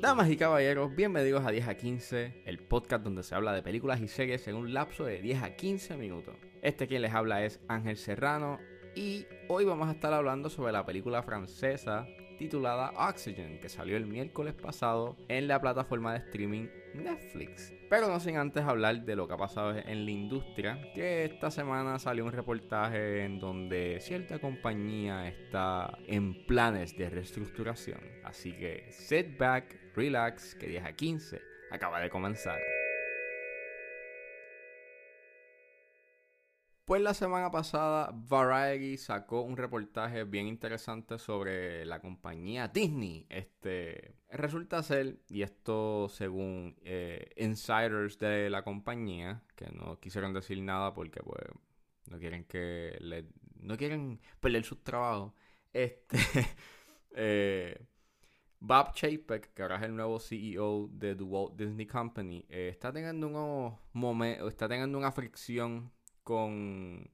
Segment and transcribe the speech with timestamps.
[0.00, 4.00] Damas y caballeros, bienvenidos a 10 a 15, el podcast donde se habla de películas
[4.00, 6.34] y series en un lapso de 10 a 15 minutos.
[6.60, 8.58] Este quien les habla es Ángel Serrano
[8.96, 12.08] y hoy vamos a estar hablando sobre la película francesa
[12.40, 17.70] titulada Oxygen, que salió el miércoles pasado en la plataforma de streaming Netflix.
[17.90, 21.50] Pero no sin antes hablar de lo que ha pasado en la industria, que esta
[21.50, 28.00] semana salió un reportaje en donde cierta compañía está en planes de reestructuración.
[28.24, 32.58] Así que sit back, relax, que 10 a 15 acaba de comenzar.
[36.90, 43.28] Pues la semana pasada Variety sacó un reportaje bien interesante sobre la compañía Disney.
[43.28, 50.60] Este resulta ser, y esto según eh, insiders de la compañía, que no quisieron decir
[50.62, 51.44] nada porque pues
[52.08, 52.98] no quieren que
[53.60, 55.32] no quieren perder sus trabajos.
[55.72, 56.18] Este
[57.14, 57.86] eh,
[58.58, 62.92] Bob Chapek, que ahora es el nuevo CEO de The Walt Disney Company, eh, está
[62.92, 63.74] teniendo unos
[64.48, 65.92] está teniendo una fricción
[66.30, 67.10] con,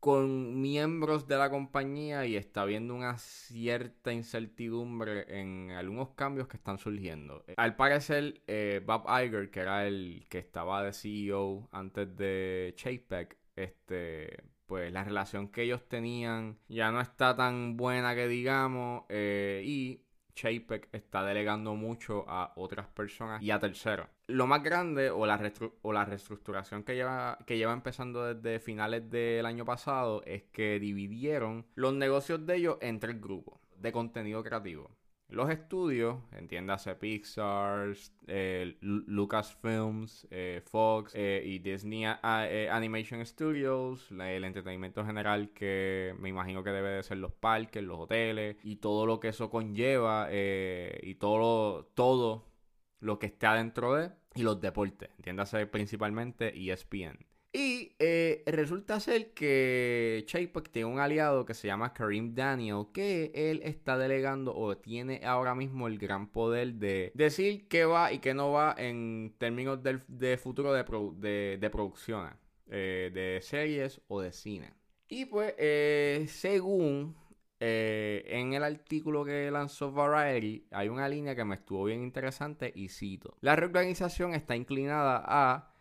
[0.00, 6.56] con miembros de la compañía y está habiendo una cierta incertidumbre en algunos cambios que
[6.56, 7.44] están surgiendo.
[7.58, 13.36] Al parecer, eh, Bob Iger, que era el que estaba de CEO antes de Chapek,
[13.54, 19.62] este, pues la relación que ellos tenían ya no está tan buena que digamos eh,
[19.62, 20.05] y
[20.36, 24.06] Chapek está delegando mucho a otras personas y a terceros.
[24.28, 25.36] Lo más grande o la,
[26.04, 31.94] reestructuración que lleva, que lleva empezando desde finales del año pasado es que dividieron los
[31.94, 34.90] negocios de ellos en tres grupos de contenido creativo.
[35.28, 37.94] Los estudios, entiéndase Pixar,
[38.28, 46.62] eh, Lucasfilms, eh, Fox eh, y Disney Animation Studios, el entretenimiento general que me imagino
[46.62, 51.14] que debe de ser los parques, los hoteles y todo lo que eso conlleva y
[51.16, 52.46] todo, todo
[53.00, 57.26] lo que está dentro de y los deportes, entiéndase principalmente ESPN.
[57.58, 63.32] Y eh, resulta ser que Chapek tiene un aliado que se llama Karim Daniel, que
[63.34, 68.18] él está delegando o tiene ahora mismo el gran poder de decir qué va y
[68.18, 70.84] qué no va en términos de futuro de,
[71.72, 72.34] producciones,
[72.68, 74.74] eh, de series o de cine.
[75.08, 77.16] Y pues, eh, según
[77.58, 82.90] en el artículo que lanzó Variety, hay una línea que me estuvo bien interesante y
[82.90, 83.34] cito.
[83.40, 85.75] La reorganización está inclinada a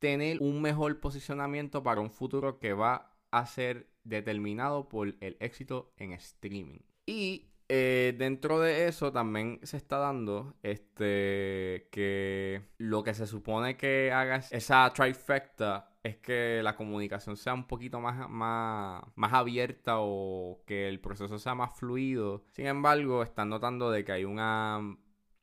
[0.00, 5.92] tener un mejor posicionamiento para un futuro que va a ser determinado por el éxito
[5.96, 6.80] en streaming.
[7.06, 13.76] Y eh, dentro de eso también se está dando este que lo que se supone
[13.76, 19.96] que haga esa trifecta es que la comunicación sea un poquito más, más, más abierta
[19.98, 22.42] o que el proceso sea más fluido.
[22.50, 24.96] Sin embargo, están notando de que hay una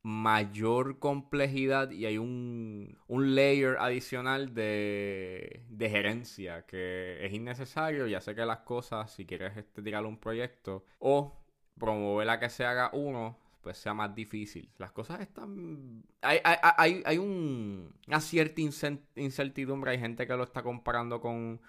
[0.08, 8.08] mayor complejidad y hay un, un layer adicional de, de, gerencia que es innecesario.
[8.08, 11.38] Ya sé que las cosas, si quieres este, tirar un proyecto o
[11.78, 14.72] promover a que se haga uno, pues sea más difícil.
[14.78, 16.06] Las cosas están...
[16.22, 18.62] Hay, hay, hay un, una cierta
[19.16, 19.92] incertidumbre.
[19.92, 21.60] Hay gente que lo está comparando con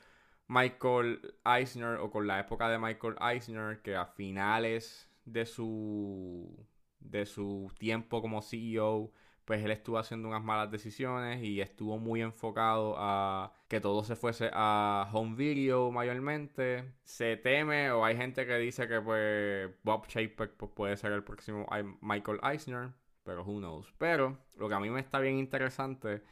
[0.46, 6.68] Michael Eisner o con la época de Michael Eisner, que a finales de su
[7.00, 9.12] de su tiempo como CEO,
[9.48, 14.14] pues él estuvo haciendo unas malas decisiones y estuvo muy enfocado a que todo se
[14.14, 16.92] fuese a home video mayormente.
[17.02, 21.24] Se teme o hay gente que dice que pues Bob Chapek pues, puede ser el
[21.24, 21.66] próximo
[22.02, 22.90] Michael Eisner,
[23.24, 23.90] pero who knows.
[23.96, 26.22] Pero lo que a mí me está bien interesante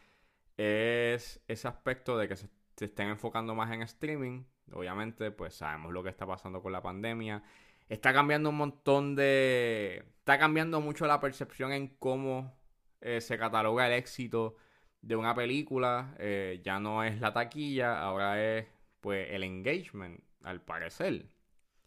[0.59, 4.45] es ese aspecto de que se, se estén enfocando más en streaming.
[4.73, 7.43] Obviamente pues sabemos lo que está pasando con la pandemia
[7.89, 10.05] está cambiando un montón de...
[10.19, 12.59] Está cambiando mucho la percepción en cómo
[13.01, 14.57] eh, se cataloga el éxito
[15.01, 16.17] de una película.
[16.19, 18.67] Eh, ya no es la taquilla, ahora es
[19.01, 21.27] pues el engagement, al parecer.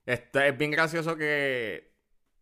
[0.05, 1.91] Este, es bien gracioso que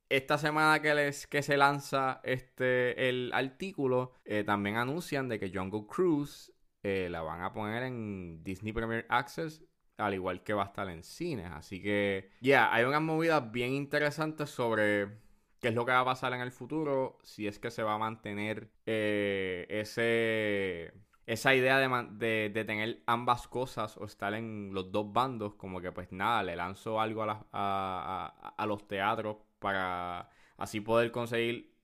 [0.09, 5.51] esta semana que, les, que se lanza este, el artículo, eh, también anuncian de que
[5.53, 6.53] Jungle Cruise
[6.83, 9.61] la van a poner en Disney Premier Access
[9.97, 11.51] al igual que va a estar en cines.
[11.51, 15.19] Así que, ya, hay unas movidas bien interesantes sobre
[15.59, 17.95] qué es lo que va a pasar en el futuro, si es que se va
[17.95, 20.93] a mantener eh, ese,
[21.25, 25.91] esa idea de, de, tener ambas cosas o estar en los dos bandos, como que
[25.91, 31.75] pues nada, le lanzo algo a, los teatros para así poder conseguir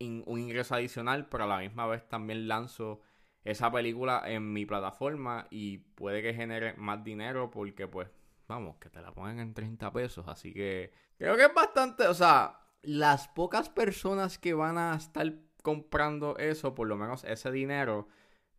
[0.00, 3.00] un ingreso adicional, pero a la misma vez también lanzo
[3.50, 8.08] esa película en mi plataforma y puede que genere más dinero porque pues
[8.46, 10.26] vamos, que te la pongan en 30 pesos.
[10.28, 15.32] Así que creo que es bastante, o sea, las pocas personas que van a estar
[15.62, 18.08] comprando eso, por lo menos ese dinero,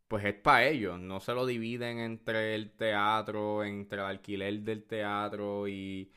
[0.07, 0.99] pues es para ellos.
[0.99, 6.11] No se lo dividen entre el teatro, entre el alquiler del teatro y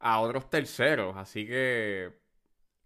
[0.00, 1.16] a otros terceros.
[1.16, 2.12] Así que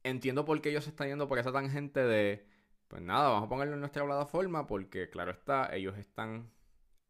[0.05, 2.46] entiendo por qué ellos se están yendo por esa tangente de,
[2.88, 6.50] pues nada, vamos a ponerlo en nuestra plataforma porque claro está, ellos están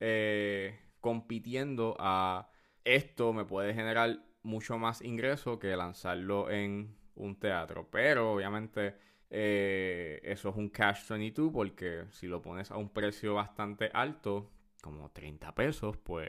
[0.01, 2.51] eh, compitiendo a
[2.85, 7.89] esto me puede generar mucho más ingreso que lanzarlo en un teatro.
[7.91, 8.97] Pero obviamente
[9.31, 14.51] eh, eso es un cash 22 porque si lo pones a un precio bastante alto,
[14.83, 16.29] como 30 pesos, pues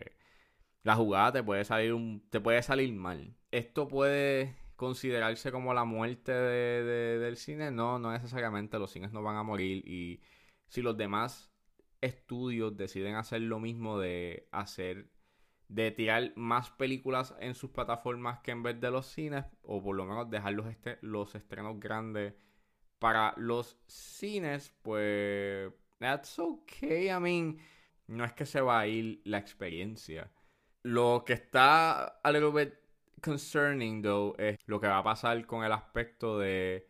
[0.84, 1.94] la jugada te puede salir
[2.30, 3.36] te puede salir mal.
[3.52, 7.72] Esto puede considerarse como la muerte del cine.
[7.72, 8.80] No, no necesariamente.
[8.80, 9.86] Los cines no van a morir.
[9.86, 10.22] Y
[10.68, 11.52] si los demás
[12.00, 15.10] estudios deciden hacer lo mismo de hacer
[15.68, 19.96] de tirar más películas en sus plataformas que en vez de los cines, o por
[19.96, 22.36] lo menos dejar los, este, los estrenos grandes
[23.00, 27.10] para los cines, pues that's okay.
[27.10, 27.58] I mean,
[28.08, 30.32] no es que se va a ir la experiencia.
[30.84, 32.74] Lo que está a little bit
[33.22, 36.88] concerning, though, es lo que va a pasar con el aspecto de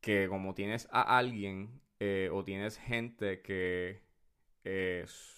[0.00, 4.02] que como tienes a alguien eh, o tienes gente que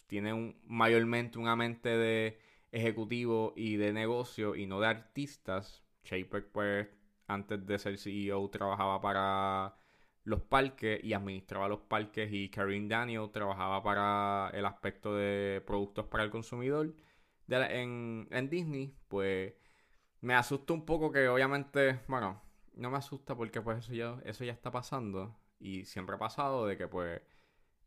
[0.06, 2.38] tiene un, mayormente una mente de
[2.70, 5.82] ejecutivo y de negocio y no de artistas.
[6.04, 6.88] Shaper, pues,
[7.28, 9.76] antes de ser CEO, trabajaba para
[10.24, 16.06] los parques y administraba los parques y Karim Daniel trabajaba para el aspecto de productos
[16.06, 16.94] para el consumidor
[17.48, 19.54] en, Disney, pues
[20.20, 22.42] me asusta un poco que obviamente, bueno,
[22.74, 26.66] no me asusta porque pues eso ya, eso ya está pasando y siempre ha pasado
[26.66, 27.20] de que pues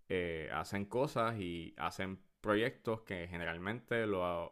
[0.09, 4.51] eh, hacen cosas y hacen proyectos que generalmente lo,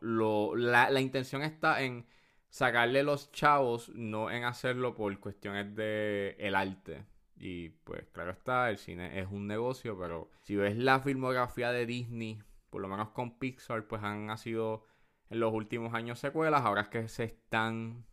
[0.55, 2.07] la, intención está en
[2.49, 7.05] sacarle los chavos, no en hacerlo por cuestiones de el arte.
[7.37, 11.85] Y pues claro está, el cine es un negocio, pero si ves la filmografía de
[11.85, 12.41] Disney,
[12.71, 14.85] por lo menos con Pixar, pues han sido
[15.33, 18.05] en los últimos años secuelas, ahora es que se están,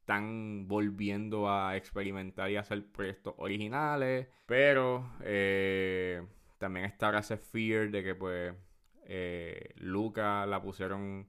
[0.00, 6.26] están volviendo a experimentar y hacer proyectos originales, pero eh,
[6.58, 8.54] también está ahora ese fear de que pues
[9.04, 11.28] eh, Luca la pusieron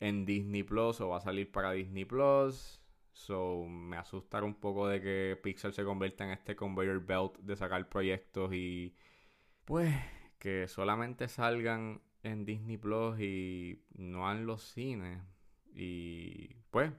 [0.00, 2.80] en Disney Plus o va a salir para Disney Plus.
[3.12, 7.56] So me asusta un poco de que Pixar se convierta en este conveyor belt de
[7.56, 8.94] sacar proyectos y
[9.66, 9.94] pues
[10.38, 15.22] que solamente salgan en Disney Plus y no en los cines.
[15.74, 16.92] Y pues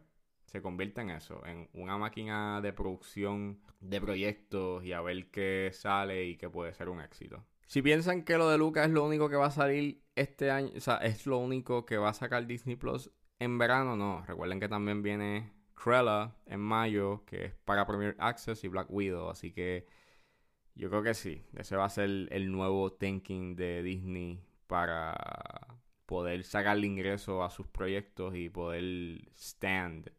[0.45, 5.69] se convierta en eso, en una máquina de producción de proyectos y a ver qué
[5.73, 7.45] sale y qué puede ser un éxito.
[7.67, 10.71] Si piensan que lo de Luca es lo único que va a salir este año,
[10.75, 13.09] o sea, es lo único que va a sacar Disney Plus
[13.39, 14.25] en verano, no.
[14.25, 19.29] Recuerden que también viene Cruella en mayo, que es para Premier Access y Black Widow,
[19.29, 19.87] así que
[20.75, 21.45] yo creo que sí.
[21.55, 25.13] Ese va a ser el nuevo thinking de Disney para
[26.05, 30.13] poder sacarle ingreso a sus proyectos y poder stand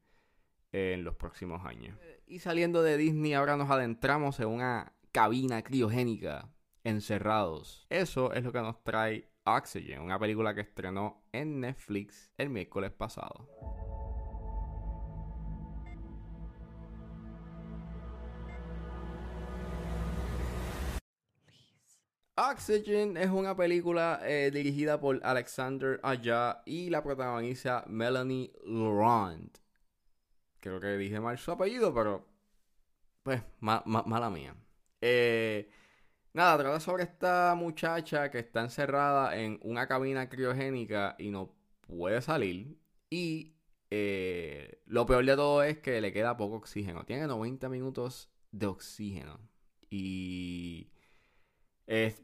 [0.73, 1.99] en los próximos años.
[2.27, 6.53] Y saliendo de Disney, ahora nos adentramos en una cabina criogénica
[6.85, 7.87] encerrados.
[7.89, 12.93] Eso es lo que nos trae Oxygen, una película que estrenó en Netflix el miércoles
[12.93, 13.49] pasado.
[22.37, 29.59] Oxygen es una película eh, dirigida por Alexander Aya y la protagoniza Melanie Laurent.
[30.61, 32.27] Creo que dije mal su apellido, pero
[33.23, 34.55] pues mala mía.
[35.01, 35.69] Eh,
[36.35, 41.55] Nada, trata sobre esta muchacha que está encerrada en una cabina criogénica y no
[41.87, 42.79] puede salir.
[43.11, 43.55] Y
[43.91, 47.05] eh, lo peor de todo es que le queda poco oxígeno.
[47.05, 49.39] Tiene 90 minutos de oxígeno.
[49.91, 50.91] Y
[51.93, 52.23] es,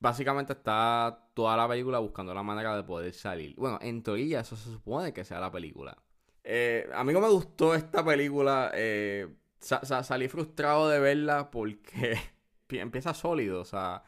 [0.00, 3.54] básicamente está toda la película buscando la manera de poder salir.
[3.56, 5.96] Bueno, en teoría eso se supone que sea la película.
[6.42, 8.72] Eh, a mí no me gustó esta película.
[8.74, 9.28] Eh,
[9.60, 12.18] salí frustrado de verla porque
[12.70, 13.60] empieza sólido.
[13.60, 14.02] O sea,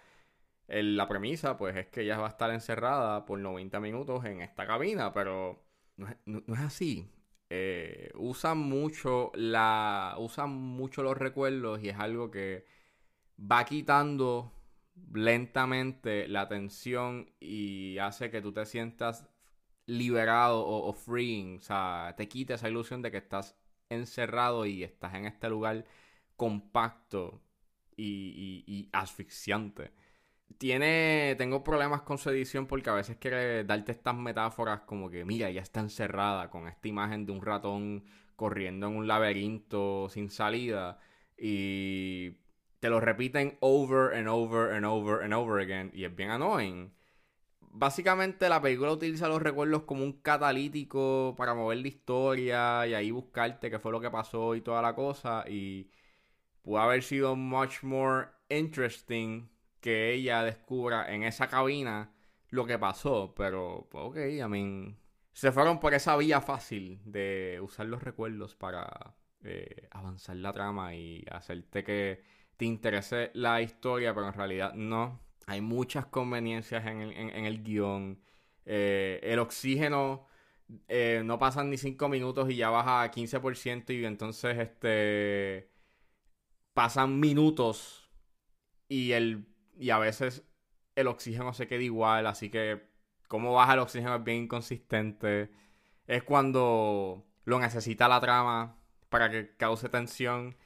[0.69, 4.67] la premisa, pues, es que ella va a estar encerrada por 90 minutos en esta
[4.67, 5.63] cabina, pero
[5.97, 6.09] no
[6.55, 7.09] es, así.
[7.49, 10.17] Eh, usan mucho la.
[10.19, 12.65] Usan mucho los recuerdos y es algo que
[13.41, 14.53] va quitando
[15.12, 19.26] lentamente la tensión y hace que tú te sientas
[19.87, 21.59] liberado o, o freeing.
[21.59, 23.57] O sea, te quita esa ilusión de que estás
[23.88, 25.85] encerrado y estás en este lugar
[26.37, 27.42] compacto
[27.97, 29.92] y, asfixiante.
[30.59, 31.35] tiene.
[31.38, 35.50] Tengo problemas con su edición porque a veces quiere darte estas metáforas como que, mira,
[35.50, 38.04] ya está encerrada con esta imagen de un ratón
[38.37, 40.99] corriendo en un laberinto sin salida.
[41.37, 42.10] Y
[42.81, 45.91] te lo repiten over and over and over and over again.
[45.95, 46.93] Y es bien annoying.
[47.61, 53.11] Básicamente la película utiliza los recuerdos como un catalítico para mover la historia y ahí
[53.11, 55.45] buscarte qué fue lo que pasó y toda la cosa.
[55.49, 55.91] Y
[56.63, 59.49] pudo haber sido much more interesting
[59.81, 62.13] que ella descubra en esa cabina
[62.49, 63.35] lo que pasó.
[63.37, 64.99] Pero, pues, ok, I mean.
[65.33, 70.95] Se fueron por esa vía fácil de usar los recuerdos para eh, avanzar la trama
[70.95, 72.23] y hacerte que
[72.61, 75.19] te interese la historia, pero en realidad no.
[75.47, 78.21] Hay muchas conveniencias en el, guion.
[78.67, 80.26] Eh, el oxígeno
[80.87, 85.71] eh, no pasan ni 5 minutos y ya baja a 15% y entonces este
[86.75, 88.11] pasan minutos
[88.88, 89.47] y el
[89.79, 90.45] y a veces
[90.97, 92.90] el oxígeno se queda igual, así que
[93.26, 95.50] cómo baja el oxígeno es bien inconsistente.
[96.07, 98.76] Es cuando lo necesita la trama
[99.09, 100.57] para que cause tensión.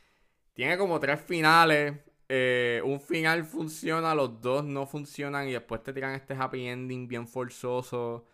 [0.54, 1.94] Tiene como tres finales.
[2.28, 7.06] Eh, un final funciona, los dos no funcionan y después te tiran este happy ending
[7.06, 8.26] bien forzoso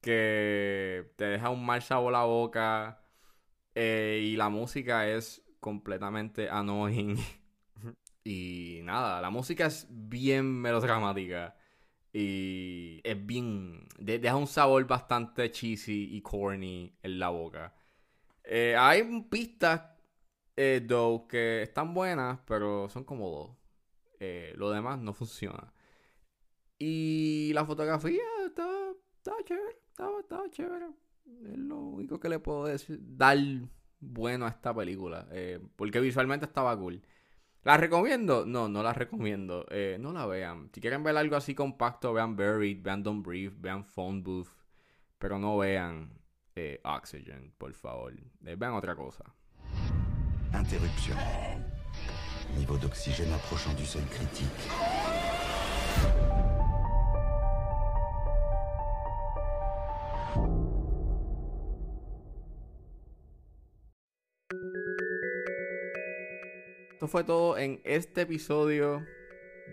[0.00, 3.02] que te deja un mal sabor a la boca.
[3.74, 7.16] Eh, y la música es completamente annoying.
[8.24, 11.56] y nada, la música es bien melodramática.
[12.12, 13.86] Y es bien.
[13.98, 17.74] deja un sabor bastante cheesy y corny en la boca.
[18.44, 19.80] Eh, hay pistas,
[20.56, 20.86] eh,
[21.28, 23.50] que están buenas, pero son como dos.
[24.20, 25.72] Eh, lo demás no funciona.
[26.78, 28.68] Y la fotografía está,
[29.16, 29.82] está chévere.
[30.20, 30.86] Está, chévere.
[31.44, 32.98] Es lo único que le puedo decir.
[33.02, 33.38] Dar
[34.00, 35.28] bueno a esta película.
[35.30, 37.02] Eh, porque visualmente estaba cool.
[37.64, 38.44] ¿La recomiendo?
[38.46, 39.66] No, no la recomiendo.
[39.70, 40.70] Eh, no la vean.
[40.72, 44.48] Si quieren ver algo así compacto, vean Buried, vean Don't Breathe, vean Phone Booth.
[45.18, 46.18] Pero no vean
[46.56, 48.12] eh, Oxygen, por favor.
[48.40, 49.24] Vean otra cosa.
[50.54, 51.16] Interruption.
[52.56, 54.46] Niveau d'oxygène approchant du seuil critique.
[66.92, 69.04] Esto fue todo en este episodio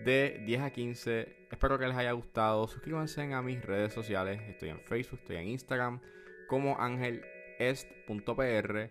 [0.04, 1.48] de 10 a 15.
[1.52, 2.66] Espero que les haya gustado.
[2.66, 4.40] Suscríbanse a mis redes sociales.
[4.48, 6.00] Estoy en Facebook, estoy en Instagram
[6.48, 8.90] como angelest.pr.